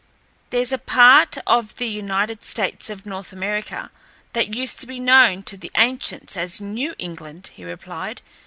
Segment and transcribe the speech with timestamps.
[0.49, 3.91] "There's a part of the United States of North America
[4.33, 8.23] that used to be known to the ancients as New England," he replied.